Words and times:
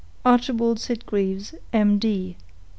"ARCHIBALD 0.25 0.79
SITGREAVES, 0.79 1.53
M. 1.73 1.99
D." 1.99 2.35